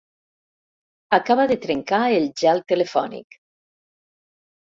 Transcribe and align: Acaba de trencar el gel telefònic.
Acaba 1.17 1.45
de 1.51 1.57
trencar 1.65 2.01
el 2.21 2.25
gel 2.43 2.63
telefònic. 2.73 3.39